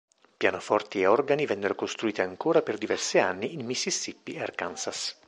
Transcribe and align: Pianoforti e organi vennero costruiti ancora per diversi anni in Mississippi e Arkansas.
Pianoforti 0.37 0.99
e 1.01 1.05
organi 1.05 1.45
vennero 1.45 1.75
costruiti 1.75 2.21
ancora 2.21 2.63
per 2.63 2.79
diversi 2.79 3.19
anni 3.19 3.53
in 3.53 3.63
Mississippi 3.63 4.33
e 4.33 4.41
Arkansas. 4.41 5.15